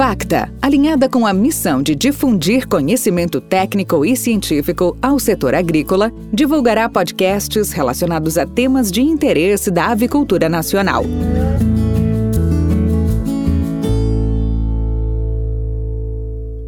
Facta, 0.00 0.50
alinhada 0.62 1.10
com 1.10 1.26
a 1.26 1.32
missão 1.34 1.82
de 1.82 1.94
difundir 1.94 2.66
conhecimento 2.66 3.38
técnico 3.38 4.02
e 4.02 4.16
científico 4.16 4.96
ao 5.02 5.18
setor 5.18 5.54
agrícola, 5.54 6.10
divulgará 6.32 6.88
podcasts 6.88 7.70
relacionados 7.70 8.38
a 8.38 8.46
temas 8.46 8.90
de 8.90 9.02
interesse 9.02 9.70
da 9.70 9.88
avicultura 9.88 10.48
nacional. 10.48 11.04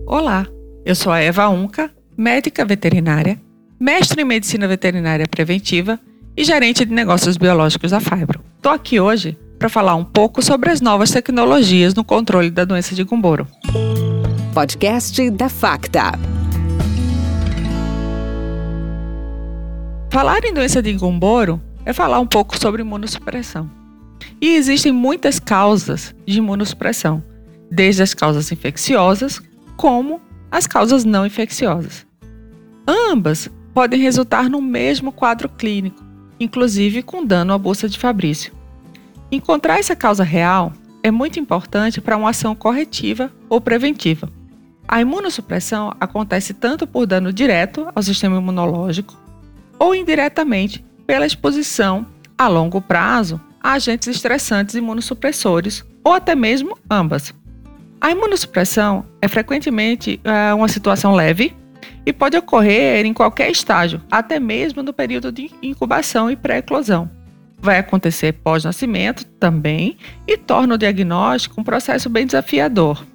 Olá, 0.07 0.47
eu 0.85 0.95
sou 0.95 1.11
a 1.11 1.19
Eva 1.19 1.49
Unca, 1.49 1.91
médica 2.15 2.67
veterinária, 2.67 3.41
mestre 3.81 4.21
em 4.21 4.27
medicina 4.27 4.69
veterinária 4.69 5.27
preventiva 5.27 5.99
e 6.37 6.45
gerente 6.45 6.85
de 6.85 6.93
negócios 6.93 7.39
biológicos 7.39 7.93
da 7.93 7.99
Fibro. 7.99 8.45
Estou 8.59 8.73
aqui 8.73 9.01
hoje 9.01 9.39
para 9.63 9.69
falar 9.69 9.95
um 9.95 10.03
pouco 10.03 10.43
sobre 10.43 10.73
as 10.73 10.81
novas 10.81 11.13
tecnologias 11.13 11.95
no 11.95 12.03
controle 12.03 12.51
da 12.51 12.65
doença 12.65 12.97
de 12.97 13.05
Gumboro. 13.05 13.47
Podcast 14.53 15.31
da 15.31 15.49
Facta. 15.49 16.19
Falar 20.11 20.45
em 20.45 20.53
doença 20.53 20.83
de 20.83 20.93
Gumboro 20.95 21.63
é 21.87 21.93
falar 21.93 22.19
um 22.19 22.27
pouco 22.27 22.59
sobre 22.59 22.83
imunossupressão. 22.83 23.71
E 24.41 24.57
existem 24.57 24.91
muitas 24.91 25.39
causas 25.39 26.13
de 26.27 26.39
imunossupressão, 26.39 27.23
desde 27.71 28.03
as 28.03 28.15
causas 28.15 28.51
infecciosas 28.51 29.41
como 29.77 30.21
as 30.51 30.67
causas 30.67 31.05
não 31.05 31.25
infecciosas. 31.25 32.05
Ambas 32.85 33.49
podem 33.73 34.01
resultar 34.01 34.51
no 34.51 34.61
mesmo 34.61 35.13
quadro 35.13 35.49
clínico, 35.49 36.03
inclusive 36.41 37.01
com 37.01 37.25
dano 37.25 37.53
à 37.53 37.59
bolsa 37.59 37.89
de 37.89 37.97
Fabrício. 37.97 38.61
Encontrar 39.33 39.79
essa 39.79 39.97
causa 39.97 40.23
real 40.23 40.75
é 41.03 41.11
muito 41.11 41.41
importante 41.41 42.03
para 42.03 42.19
uma 42.19 42.29
ação 42.29 42.55
corretiva 42.55 43.33
ou 43.49 43.63
preventiva. 43.63 44.29
A 44.87 45.01
imunossupressão 45.01 45.91
acontece 45.99 46.53
tanto 46.53 46.87
por 46.87 47.07
dano 47.07 47.33
direto 47.33 47.89
ao 47.95 48.03
sistema 48.03 48.37
imunológico 48.37 49.17
ou 49.79 49.95
indiretamente 49.95 50.85
pela 51.07 51.25
exposição 51.25 52.07
a 52.37 52.47
longo 52.47 52.79
prazo 52.83 53.41
a 53.59 53.73
agentes 53.73 54.07
estressantes 54.09 54.75
imunossupressores 54.75 55.83
ou 56.05 56.13
até 56.13 56.35
mesmo 56.35 56.77
ambas. 56.91 57.33
A 58.03 58.11
imunossupressão 58.11 59.07
é 59.23 59.29
frequentemente 59.29 60.21
é, 60.25 60.53
uma 60.53 60.69
situação 60.69 61.15
leve 61.15 61.57
e 62.05 62.13
pode 62.13 62.37
ocorrer 62.37 63.07
em 63.07 63.15
qualquer 63.15 63.51
estágio, 63.51 64.03
até 64.11 64.39
mesmo 64.39 64.83
no 64.83 64.93
período 64.93 65.33
de 65.33 65.51
incubação 65.63 66.31
e 66.31 66.37
pré-eclosão 66.37 67.22
vai 67.63 67.79
acontecer 67.79 68.33
pós-nascimento 68.33 69.25
também 69.39 69.97
e 70.27 70.37
torna 70.37 70.75
o 70.75 70.79
diagnóstico 70.79 71.61
um 71.61 71.65
processo 71.65 72.11
bem 72.11 72.27
desafiador. 72.27 73.07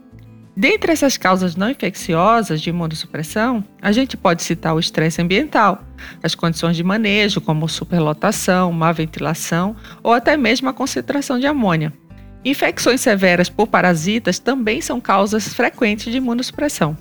Dentre 0.56 0.92
essas 0.92 1.18
causas 1.18 1.56
não 1.56 1.70
infecciosas 1.70 2.60
de 2.60 2.72
imunossupressão, 2.72 3.64
a 3.80 3.92
gente 3.92 4.18
pode 4.18 4.42
citar 4.42 4.74
o 4.74 4.80
estresse 4.80 5.22
ambiental, 5.22 5.84
as 6.24 6.34
condições 6.34 6.76
de 6.76 6.84
manejo, 6.84 7.40
como 7.40 7.70
superlotação, 7.70 8.72
má 8.72 8.92
ventilação 8.92 9.76
ou 10.02 10.14
até 10.14 10.36
mesmo 10.36 10.68
a 10.68 10.74
concentração 10.74 11.38
de 11.38 11.46
amônia. 11.46 11.94
Infecções 12.44 13.02
severas 13.02 13.50
por 13.50 13.68
parasitas 13.68 14.40
também 14.40 14.82
são 14.82 15.00
causas 15.00 15.54
frequentes 15.54 16.12
de 16.12 16.18
imunossupressão. 16.18 16.98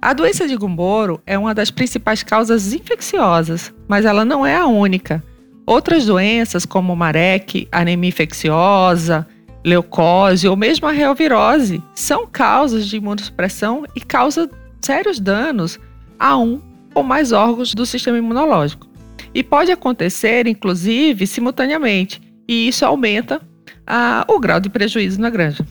A 0.00 0.12
doença 0.12 0.46
de 0.46 0.54
Gumboro 0.54 1.20
é 1.26 1.36
uma 1.36 1.52
das 1.52 1.72
principais 1.72 2.22
causas 2.22 2.72
infecciosas, 2.72 3.74
mas 3.88 4.04
ela 4.04 4.24
não 4.24 4.46
é 4.46 4.54
a 4.54 4.66
única. 4.66 5.24
Outras 5.68 6.06
doenças, 6.06 6.64
como 6.64 6.96
marek, 6.96 7.68
anemia 7.70 8.08
infecciosa, 8.08 9.28
leucose 9.62 10.48
ou 10.48 10.56
mesmo 10.56 10.88
a 10.88 10.92
reovirose, 10.92 11.82
são 11.94 12.26
causas 12.26 12.86
de 12.86 12.96
imunossupressão 12.96 13.84
e 13.94 14.00
causam 14.00 14.48
sérios 14.80 15.20
danos 15.20 15.78
a 16.18 16.38
um 16.38 16.58
ou 16.94 17.02
mais 17.02 17.32
órgãos 17.32 17.74
do 17.74 17.84
sistema 17.84 18.16
imunológico. 18.16 18.88
E 19.34 19.44
pode 19.44 19.70
acontecer, 19.70 20.46
inclusive, 20.46 21.26
simultaneamente, 21.26 22.18
e 22.48 22.68
isso 22.68 22.86
aumenta 22.86 23.38
a, 23.86 24.24
o 24.26 24.40
grau 24.40 24.60
de 24.60 24.70
prejuízo 24.70 25.20
na 25.20 25.28
granja. 25.28 25.66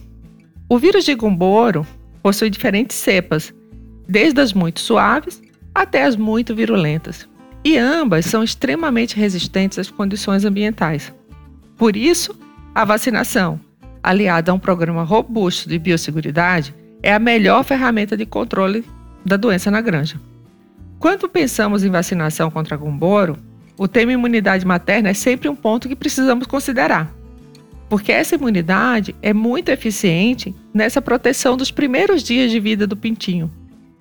O 0.68 0.78
vírus 0.78 1.04
de 1.04 1.14
Gumboro 1.16 1.84
possui 2.22 2.50
diferentes 2.50 2.96
cepas, 2.96 3.52
desde 4.08 4.40
as 4.40 4.52
muito 4.52 4.78
suaves 4.78 5.42
até 5.74 6.04
as 6.04 6.14
muito 6.14 6.54
virulentas 6.54 7.28
e 7.64 7.76
ambas 7.76 8.26
são 8.26 8.42
extremamente 8.42 9.16
resistentes 9.16 9.78
às 9.78 9.90
condições 9.90 10.44
ambientais. 10.44 11.12
Por 11.76 11.96
isso, 11.96 12.34
a 12.74 12.84
vacinação, 12.84 13.60
aliada 14.02 14.50
a 14.50 14.54
um 14.54 14.58
programa 14.58 15.02
robusto 15.02 15.68
de 15.68 15.78
biosseguridade, 15.78 16.74
é 17.02 17.12
a 17.12 17.18
melhor 17.18 17.64
ferramenta 17.64 18.16
de 18.16 18.26
controle 18.26 18.84
da 19.24 19.36
doença 19.36 19.70
na 19.70 19.80
granja. 19.80 20.20
Quando 20.98 21.28
pensamos 21.28 21.84
em 21.84 21.90
vacinação 21.90 22.50
contra 22.50 22.76
gumboro, 22.76 23.36
o 23.76 23.86
tema 23.86 24.12
imunidade 24.12 24.66
materna 24.66 25.10
é 25.10 25.14
sempre 25.14 25.48
um 25.48 25.54
ponto 25.54 25.88
que 25.88 25.94
precisamos 25.94 26.46
considerar, 26.46 27.12
porque 27.88 28.10
essa 28.10 28.34
imunidade 28.34 29.14
é 29.22 29.32
muito 29.32 29.68
eficiente 29.68 30.54
nessa 30.74 31.00
proteção 31.00 31.56
dos 31.56 31.70
primeiros 31.70 32.22
dias 32.22 32.50
de 32.50 32.58
vida 32.58 32.86
do 32.86 32.96
pintinho 32.96 33.50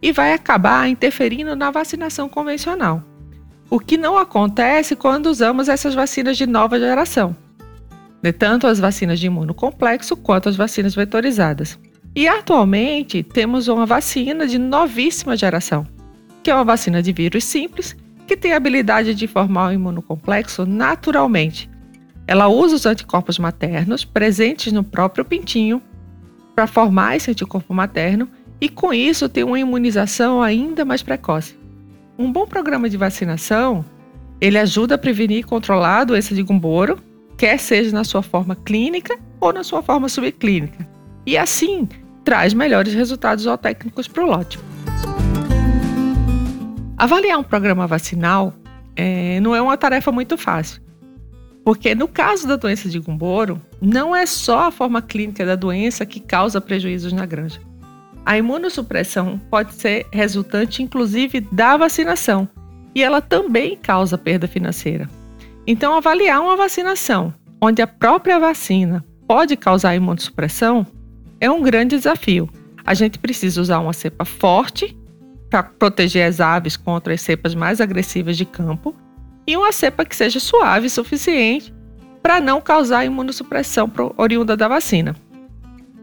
e 0.01 0.11
vai 0.11 0.33
acabar 0.33 0.89
interferindo 0.89 1.55
na 1.55 1.69
vacinação 1.69 2.27
convencional 2.27 3.03
o 3.69 3.79
que 3.79 3.97
não 3.97 4.17
acontece 4.17 4.95
quando 4.95 5.27
usamos 5.27 5.67
essas 5.67 5.93
vacinas 5.93 6.37
de 6.37 6.47
nova 6.47 6.79
geração, 6.79 7.35
de 8.21 8.31
tanto 8.31 8.65
as 8.65 8.79
vacinas 8.79 9.19
de 9.19 9.27
imunocomplexo 9.27 10.15
quanto 10.15 10.47
as 10.47 10.55
vacinas 10.55 10.95
vetorizadas. 10.95 11.77
E 12.15 12.27
atualmente 12.27 13.21
temos 13.21 13.67
uma 13.67 13.85
vacina 13.85 14.47
de 14.47 14.57
novíssima 14.57 15.35
geração, 15.35 15.85
que 16.41 16.49
é 16.49 16.55
uma 16.55 16.63
vacina 16.63 17.01
de 17.03 17.11
vírus 17.11 17.43
simples 17.43 17.95
que 18.25 18.37
tem 18.37 18.53
a 18.53 18.57
habilidade 18.57 19.13
de 19.13 19.27
formar 19.27 19.69
o 19.69 19.73
imunocomplexo 19.73 20.65
naturalmente. 20.65 21.69
Ela 22.25 22.47
usa 22.47 22.75
os 22.75 22.85
anticorpos 22.85 23.37
maternos 23.37 24.03
presentes 24.03 24.73
no 24.73 24.83
próprio 24.83 25.23
pintinho 25.23 25.81
para 26.55 26.67
formar 26.67 27.15
esse 27.15 27.31
anticorpo 27.31 27.73
materno 27.73 28.27
e 28.59 28.67
com 28.67 28.93
isso 28.93 29.29
tem 29.29 29.43
uma 29.43 29.59
imunização 29.59 30.41
ainda 30.41 30.83
mais 30.83 31.03
precoce. 31.03 31.66
Um 32.19 32.31
bom 32.31 32.47
programa 32.47 32.89
de 32.89 32.97
vacinação, 32.97 33.85
ele 34.41 34.57
ajuda 34.57 34.95
a 34.95 34.97
prevenir 34.97 35.39
e 35.39 35.43
controlar 35.43 35.99
a 35.99 36.03
doença 36.03 36.33
de 36.33 36.41
Gumboro, 36.41 36.97
quer 37.37 37.59
seja 37.59 37.91
na 37.91 38.03
sua 38.03 38.23
forma 38.23 38.55
clínica 38.55 39.19
ou 39.39 39.53
na 39.53 39.63
sua 39.63 39.83
forma 39.83 40.09
subclínica. 40.09 40.87
E 41.27 41.37
assim, 41.37 41.87
traz 42.25 42.55
melhores 42.55 42.95
resultados 42.95 43.43
zootécnicos 43.43 44.07
para 44.07 44.23
o 44.23 44.25
lote. 44.25 44.59
Avaliar 46.97 47.37
um 47.37 47.43
programa 47.43 47.85
vacinal 47.85 48.51
é, 48.95 49.39
não 49.39 49.55
é 49.55 49.61
uma 49.61 49.77
tarefa 49.77 50.11
muito 50.11 50.39
fácil, 50.39 50.81
porque 51.63 51.93
no 51.93 52.07
caso 52.07 52.47
da 52.47 52.55
doença 52.55 52.89
de 52.89 52.97
Gumboro, 52.97 53.61
não 53.79 54.15
é 54.15 54.25
só 54.25 54.69
a 54.69 54.71
forma 54.71 55.03
clínica 55.03 55.45
da 55.45 55.55
doença 55.55 56.03
que 56.03 56.19
causa 56.19 56.59
prejuízos 56.59 57.13
na 57.13 57.27
granja. 57.27 57.66
A 58.27 58.37
imunossupressão 58.37 59.39
pode 59.49 59.73
ser 59.75 60.05
resultante, 60.11 60.83
inclusive, 60.83 61.39
da 61.39 61.77
vacinação, 61.77 62.45
e 62.93 63.01
ela 63.01 63.21
também 63.21 63.77
causa 63.77 64.17
perda 64.17 64.49
financeira. 64.49 65.09
Então, 65.65 65.95
avaliar 65.95 66.41
uma 66.41 66.57
vacinação 66.57 67.33
onde 67.61 67.81
a 67.81 67.87
própria 67.87 68.37
vacina 68.37 69.01
pode 69.25 69.55
causar 69.55 69.95
imunossupressão 69.95 70.85
é 71.39 71.49
um 71.49 71.61
grande 71.61 71.95
desafio. 71.95 72.49
A 72.85 72.93
gente 72.93 73.17
precisa 73.17 73.61
usar 73.61 73.79
uma 73.79 73.93
cepa 73.93 74.25
forte 74.25 74.93
para 75.49 75.63
proteger 75.63 76.27
as 76.27 76.41
aves 76.41 76.75
contra 76.75 77.13
as 77.13 77.21
cepas 77.21 77.55
mais 77.55 77.79
agressivas 77.79 78.35
de 78.35 78.43
campo 78.43 78.93
e 79.47 79.55
uma 79.55 79.71
cepa 79.71 80.03
que 80.03 80.13
seja 80.13 80.41
suave 80.41 80.87
o 80.87 80.89
suficiente 80.89 81.73
para 82.21 82.41
não 82.41 82.59
causar 82.59 83.05
imunossupressão 83.05 83.89
oriunda 84.17 84.57
da 84.57 84.67
vacina. 84.67 85.15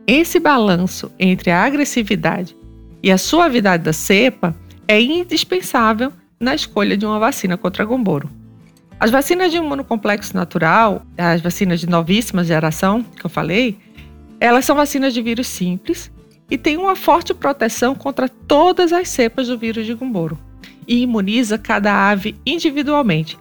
Esse 0.06 0.38
balanço 0.38 1.10
entre 1.18 1.50
a 1.50 1.64
agressividade 1.64 2.54
e 3.02 3.10
a 3.10 3.16
suavidade 3.16 3.84
da 3.84 3.92
cepa 3.92 4.54
é 4.86 5.00
indispensável 5.00 6.12
na 6.38 6.54
escolha 6.54 6.94
de 6.94 7.06
uma 7.06 7.18
vacina 7.18 7.56
contra 7.56 7.86
gomboro. 7.86 8.28
As 9.00 9.10
vacinas 9.10 9.50
de 9.50 9.56
imunocomplexo 9.56 10.36
natural, 10.36 11.06
as 11.16 11.40
vacinas 11.40 11.80
de 11.80 11.88
novíssima 11.88 12.44
geração, 12.44 13.02
que 13.02 13.24
eu 13.24 13.30
falei, 13.30 13.78
elas 14.38 14.66
são 14.66 14.76
vacinas 14.76 15.14
de 15.14 15.22
vírus 15.22 15.46
simples 15.46 16.12
e 16.50 16.58
têm 16.58 16.76
uma 16.76 16.94
forte 16.94 17.32
proteção 17.32 17.94
contra 17.94 18.28
todas 18.28 18.92
as 18.92 19.08
cepas 19.08 19.48
do 19.48 19.58
vírus 19.58 19.86
de 19.86 19.94
gomboro 19.94 20.38
e 20.86 21.00
imuniza 21.00 21.56
cada 21.56 22.10
ave 22.10 22.36
individualmente, 22.44 23.38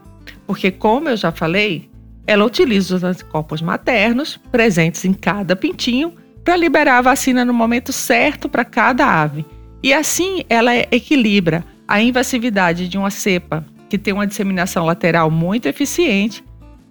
porque, 0.47 0.71
como 0.71 1.09
eu 1.09 1.17
já 1.17 1.29
falei, 1.29 1.89
ela 2.25 2.45
utiliza 2.45 2.95
os 2.95 3.03
anticorpos 3.03 3.61
maternos 3.61 4.39
presentes 4.49 5.03
em 5.03 5.13
cada 5.13 5.57
pintinho 5.57 6.13
para 6.43 6.57
liberar 6.57 6.97
a 6.97 7.01
vacina 7.01 7.45
no 7.45 7.53
momento 7.53 7.93
certo 7.93 8.49
para 8.49 8.65
cada 8.65 9.05
ave. 9.05 9.45
E 9.81 9.93
assim 9.93 10.43
ela 10.49 10.75
equilibra 10.75 11.63
a 11.87 12.01
invasividade 12.01 12.87
de 12.87 12.97
uma 12.97 13.09
cepa 13.09 13.65
que 13.89 13.97
tem 13.97 14.13
uma 14.13 14.27
disseminação 14.27 14.85
lateral 14.85 15.29
muito 15.29 15.67
eficiente 15.67 16.43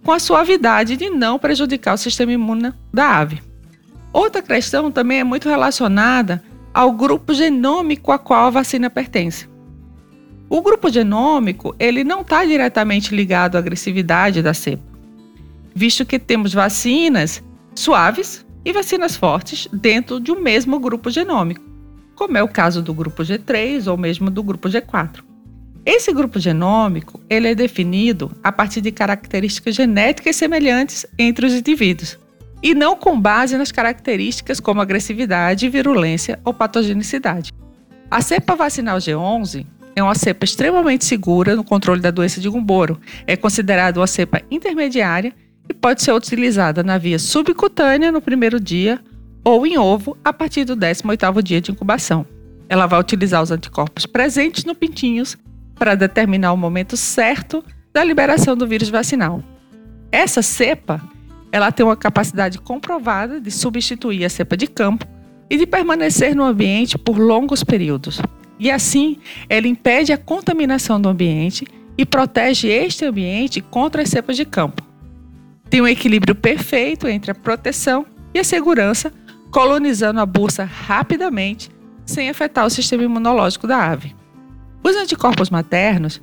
com 0.04 0.12
a 0.12 0.18
suavidade 0.18 0.96
de 0.96 1.10
não 1.10 1.38
prejudicar 1.38 1.94
o 1.94 1.98
sistema 1.98 2.32
imune 2.32 2.72
da 2.92 3.18
ave. 3.18 3.42
Outra 4.12 4.42
questão 4.42 4.90
também 4.90 5.20
é 5.20 5.24
muito 5.24 5.48
relacionada 5.48 6.42
ao 6.74 6.92
grupo 6.92 7.32
genômico 7.32 8.12
a 8.12 8.18
qual 8.18 8.46
a 8.46 8.50
vacina 8.50 8.90
pertence. 8.90 9.48
O 10.48 10.60
grupo 10.60 10.90
genômico 10.90 11.74
ele 11.78 12.04
não 12.04 12.20
está 12.20 12.44
diretamente 12.44 13.14
ligado 13.14 13.56
à 13.56 13.58
agressividade 13.58 14.42
da 14.42 14.52
cepa, 14.52 14.82
visto 15.74 16.04
que 16.04 16.18
temos 16.18 16.52
vacinas 16.52 17.42
suaves 17.74 18.44
e 18.64 18.72
vacinas 18.72 19.16
fortes 19.16 19.68
dentro 19.72 20.20
de 20.20 20.30
um 20.32 20.40
mesmo 20.40 20.78
grupo 20.78 21.10
genômico, 21.10 21.62
como 22.14 22.36
é 22.36 22.42
o 22.42 22.48
caso 22.48 22.82
do 22.82 22.94
grupo 22.94 23.22
G3 23.22 23.90
ou 23.90 23.96
mesmo 23.96 24.30
do 24.30 24.42
grupo 24.42 24.68
G4. 24.68 25.22
Esse 25.84 26.12
grupo 26.12 26.38
genômico 26.38 27.20
ele 27.28 27.48
é 27.48 27.54
definido 27.54 28.30
a 28.42 28.52
partir 28.52 28.80
de 28.80 28.92
características 28.92 29.74
genéticas 29.74 30.36
semelhantes 30.36 31.04
entre 31.18 31.44
os 31.44 31.52
indivíduos 31.52 32.18
e 32.62 32.74
não 32.74 32.94
com 32.94 33.20
base 33.20 33.58
nas 33.58 33.72
características 33.72 34.60
como 34.60 34.80
agressividade, 34.80 35.68
virulência 35.68 36.38
ou 36.44 36.54
patogenicidade. 36.54 37.52
A 38.08 38.20
cepa 38.20 38.54
vacinal 38.54 38.98
G11 38.98 39.66
é 39.96 40.02
uma 40.02 40.14
cepa 40.14 40.44
extremamente 40.44 41.04
segura 41.04 41.56
no 41.56 41.64
controle 41.64 42.00
da 42.00 42.10
doença 42.10 42.40
de 42.40 42.48
Gumboro. 42.48 43.00
É 43.26 43.36
considerada 43.36 43.98
uma 43.98 44.06
cepa 44.06 44.40
intermediária 44.50 45.34
e 45.68 45.74
pode 45.74 46.02
ser 46.02 46.12
utilizada 46.12 46.82
na 46.82 46.98
via 46.98 47.18
subcutânea 47.18 48.12
no 48.12 48.20
primeiro 48.20 48.58
dia 48.58 49.00
ou 49.44 49.66
em 49.66 49.78
ovo 49.78 50.16
a 50.24 50.32
partir 50.32 50.64
do 50.64 50.76
18º 50.76 51.42
dia 51.42 51.60
de 51.60 51.70
incubação. 51.70 52.26
Ela 52.68 52.86
vai 52.86 53.00
utilizar 53.00 53.42
os 53.42 53.50
anticorpos 53.50 54.06
presentes 54.06 54.64
no 54.64 54.74
pintinhos 54.74 55.36
para 55.74 55.94
determinar 55.94 56.52
o 56.52 56.56
momento 56.56 56.96
certo 56.96 57.64
da 57.92 58.04
liberação 58.04 58.56
do 58.56 58.66
vírus 58.66 58.88
vacinal. 58.88 59.42
Essa 60.10 60.42
cepa, 60.42 61.02
ela 61.50 61.72
tem 61.72 61.84
uma 61.84 61.96
capacidade 61.96 62.58
comprovada 62.58 63.40
de 63.40 63.50
substituir 63.50 64.24
a 64.24 64.30
cepa 64.30 64.56
de 64.56 64.66
campo 64.66 65.06
e 65.50 65.56
de 65.56 65.66
permanecer 65.66 66.34
no 66.34 66.44
ambiente 66.44 66.96
por 66.96 67.18
longos 67.18 67.62
períodos. 67.62 68.20
E 68.58 68.70
assim, 68.70 69.18
ela 69.48 69.66
impede 69.66 70.12
a 70.12 70.18
contaminação 70.18 71.00
do 71.00 71.08
ambiente 71.08 71.66
e 71.98 72.06
protege 72.06 72.68
este 72.68 73.04
ambiente 73.04 73.60
contra 73.60 74.02
as 74.02 74.08
cepas 74.08 74.36
de 74.36 74.44
campo. 74.44 74.91
Tem 75.72 75.80
um 75.80 75.88
equilíbrio 75.88 76.34
perfeito 76.34 77.08
entre 77.08 77.30
a 77.30 77.34
proteção 77.34 78.04
e 78.34 78.38
a 78.38 78.44
segurança, 78.44 79.10
colonizando 79.50 80.20
a 80.20 80.26
bursa 80.26 80.64
rapidamente, 80.64 81.70
sem 82.04 82.28
afetar 82.28 82.66
o 82.66 82.70
sistema 82.70 83.04
imunológico 83.04 83.66
da 83.66 83.90
ave. 83.90 84.14
Os 84.84 84.94
anticorpos 84.94 85.48
maternos 85.48 86.20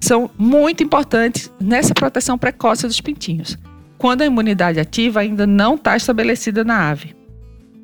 são 0.00 0.30
muito 0.38 0.84
importantes 0.84 1.52
nessa 1.60 1.92
proteção 1.92 2.38
precoce 2.38 2.86
dos 2.86 3.00
pintinhos, 3.00 3.58
quando 3.98 4.22
a 4.22 4.26
imunidade 4.26 4.78
ativa 4.78 5.18
ainda 5.18 5.48
não 5.48 5.74
está 5.74 5.96
estabelecida 5.96 6.62
na 6.62 6.88
ave. 6.88 7.12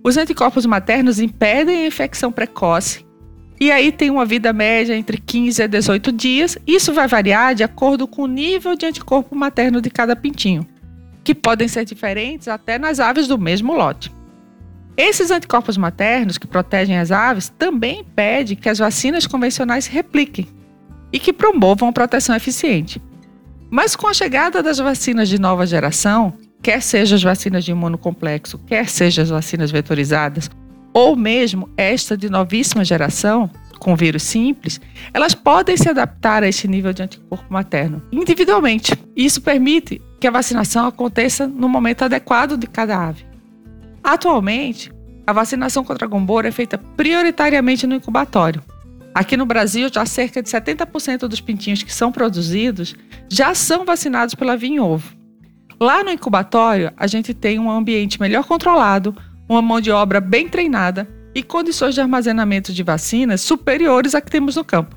Os 0.04 0.16
anticorpos 0.16 0.66
maternos 0.66 1.18
impedem 1.18 1.78
a 1.78 1.86
infecção 1.88 2.30
precoce 2.30 3.04
e 3.60 3.72
aí 3.72 3.90
tem 3.90 4.08
uma 4.08 4.24
vida 4.24 4.52
média 4.52 4.94
entre 4.96 5.18
15 5.18 5.64
a 5.64 5.66
18 5.66 6.12
dias. 6.12 6.56
Isso 6.64 6.94
vai 6.94 7.08
variar 7.08 7.56
de 7.56 7.64
acordo 7.64 8.06
com 8.06 8.22
o 8.22 8.28
nível 8.28 8.76
de 8.76 8.86
anticorpo 8.86 9.34
materno 9.34 9.80
de 9.80 9.90
cada 9.90 10.14
pintinho, 10.14 10.64
que 11.28 11.34
podem 11.34 11.68
ser 11.68 11.84
diferentes 11.84 12.48
até 12.48 12.78
nas 12.78 12.98
aves 12.98 13.28
do 13.28 13.36
mesmo 13.36 13.74
lote. 13.74 14.10
Esses 14.96 15.30
anticorpos 15.30 15.76
maternos 15.76 16.38
que 16.38 16.46
protegem 16.46 16.96
as 16.96 17.12
aves 17.12 17.50
também 17.50 18.00
impedem 18.00 18.56
que 18.56 18.66
as 18.66 18.78
vacinas 18.78 19.26
convencionais 19.26 19.84
se 19.84 19.90
repliquem 19.90 20.48
e 21.12 21.18
que 21.18 21.30
promovam 21.30 21.90
a 21.90 21.92
proteção 21.92 22.34
eficiente. 22.34 22.98
Mas 23.68 23.94
com 23.94 24.08
a 24.08 24.14
chegada 24.14 24.62
das 24.62 24.78
vacinas 24.78 25.28
de 25.28 25.38
nova 25.38 25.66
geração, 25.66 26.32
quer 26.62 26.80
sejam 26.80 27.16
as 27.16 27.22
vacinas 27.22 27.62
de 27.62 27.72
imunocomplexo, 27.72 28.56
quer 28.60 28.88
sejam 28.88 29.22
as 29.22 29.28
vacinas 29.28 29.70
vetorizadas, 29.70 30.50
ou 30.94 31.14
mesmo 31.14 31.68
esta 31.76 32.16
de 32.16 32.30
novíssima 32.30 32.86
geração, 32.86 33.50
com 33.78 33.96
vírus 33.96 34.22
simples, 34.22 34.80
elas 35.12 35.34
podem 35.34 35.76
se 35.76 35.88
adaptar 35.88 36.42
a 36.42 36.48
este 36.48 36.68
nível 36.68 36.92
de 36.92 37.02
anticorpo 37.02 37.46
materno 37.48 38.02
individualmente. 38.12 38.92
Isso 39.16 39.40
permite 39.40 40.00
que 40.20 40.26
a 40.26 40.30
vacinação 40.30 40.86
aconteça 40.86 41.46
no 41.46 41.68
momento 41.68 42.02
adequado 42.02 42.56
de 42.56 42.66
cada 42.66 43.08
ave. 43.08 43.24
Atualmente, 44.02 44.92
a 45.26 45.32
vacinação 45.32 45.84
contra 45.84 46.06
a 46.06 46.08
gombora 46.08 46.48
é 46.48 46.52
feita 46.52 46.78
prioritariamente 46.78 47.86
no 47.86 47.94
incubatório. 47.94 48.62
Aqui 49.14 49.36
no 49.36 49.46
Brasil, 49.46 49.90
já 49.92 50.06
cerca 50.06 50.42
de 50.42 50.48
70% 50.48 51.26
dos 51.26 51.40
pintinhos 51.40 51.82
que 51.82 51.92
são 51.92 52.12
produzidos 52.12 52.94
já 53.28 53.54
são 53.54 53.84
vacinados 53.84 54.34
pela 54.34 54.56
vinha 54.56 54.82
ovo. 54.82 55.12
Lá 55.80 56.02
no 56.02 56.10
incubatório, 56.10 56.92
a 56.96 57.06
gente 57.06 57.34
tem 57.34 57.58
um 57.58 57.70
ambiente 57.70 58.20
melhor 58.20 58.44
controlado, 58.44 59.14
uma 59.48 59.62
mão 59.62 59.80
de 59.80 59.90
obra 59.90 60.20
bem 60.20 60.48
treinada 60.48 61.08
e 61.38 61.42
condições 61.42 61.94
de 61.94 62.00
armazenamento 62.00 62.72
de 62.72 62.82
vacinas 62.82 63.40
superiores 63.40 64.12
a 64.12 64.20
que 64.20 64.28
temos 64.28 64.56
no 64.56 64.64
campo. 64.64 64.96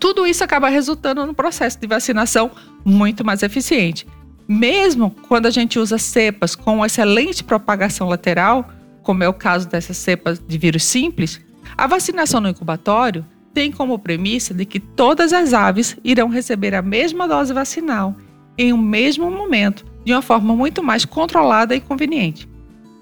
Tudo 0.00 0.26
isso 0.26 0.42
acaba 0.42 0.70
resultando 0.70 1.26
no 1.26 1.34
processo 1.34 1.78
de 1.78 1.86
vacinação 1.86 2.50
muito 2.82 3.22
mais 3.22 3.42
eficiente, 3.42 4.06
mesmo 4.48 5.10
quando 5.28 5.44
a 5.44 5.50
gente 5.50 5.78
usa 5.78 5.98
cepas 5.98 6.56
com 6.56 6.84
excelente 6.84 7.44
propagação 7.44 8.08
lateral, 8.08 8.66
como 9.02 9.22
é 9.22 9.28
o 9.28 9.34
caso 9.34 9.68
dessas 9.68 9.98
cepas 9.98 10.40
de 10.40 10.56
vírus 10.56 10.84
simples, 10.84 11.38
a 11.76 11.86
vacinação 11.86 12.40
no 12.40 12.48
incubatório 12.48 13.24
tem 13.52 13.70
como 13.70 13.98
premissa 13.98 14.54
de 14.54 14.64
que 14.64 14.80
todas 14.80 15.34
as 15.34 15.52
aves 15.52 15.98
irão 16.02 16.30
receber 16.30 16.74
a 16.74 16.80
mesma 16.80 17.28
dose 17.28 17.52
vacinal 17.52 18.16
em 18.56 18.72
um 18.72 18.78
mesmo 18.78 19.30
momento, 19.30 19.84
de 20.02 20.12
uma 20.14 20.22
forma 20.22 20.56
muito 20.56 20.82
mais 20.82 21.04
controlada 21.04 21.76
e 21.76 21.80
conveniente. 21.80 22.48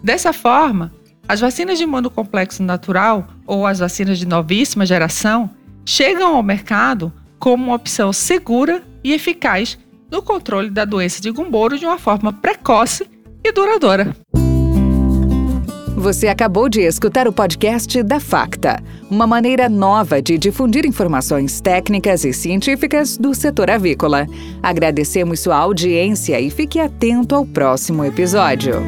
Dessa 0.02 0.32
forma, 0.32 0.92
as 1.30 1.38
vacinas 1.38 1.78
de 1.78 1.84
imunocomplexo 1.84 2.60
natural 2.60 3.24
ou 3.46 3.64
as 3.64 3.78
vacinas 3.78 4.18
de 4.18 4.26
novíssima 4.26 4.84
geração 4.84 5.48
chegam 5.86 6.34
ao 6.34 6.42
mercado 6.42 7.12
como 7.38 7.66
uma 7.66 7.76
opção 7.76 8.12
segura 8.12 8.82
e 9.04 9.12
eficaz 9.12 9.78
no 10.10 10.22
controle 10.22 10.70
da 10.70 10.84
doença 10.84 11.22
de 11.22 11.30
Gumboro 11.30 11.78
de 11.78 11.86
uma 11.86 12.00
forma 12.00 12.32
precoce 12.32 13.08
e 13.44 13.52
duradoura. 13.52 14.12
Você 15.96 16.26
acabou 16.26 16.68
de 16.68 16.80
escutar 16.80 17.28
o 17.28 17.32
podcast 17.32 18.02
da 18.02 18.18
Facta, 18.18 18.82
uma 19.08 19.26
maneira 19.26 19.68
nova 19.68 20.20
de 20.20 20.36
difundir 20.36 20.84
informações 20.84 21.60
técnicas 21.60 22.24
e 22.24 22.32
científicas 22.32 23.16
do 23.16 23.32
setor 23.36 23.70
avícola. 23.70 24.26
Agradecemos 24.60 25.38
sua 25.38 25.58
audiência 25.58 26.40
e 26.40 26.50
fique 26.50 26.80
atento 26.80 27.36
ao 27.36 27.46
próximo 27.46 28.04
episódio. 28.04 28.82